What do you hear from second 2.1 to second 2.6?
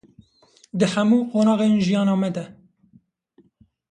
me de.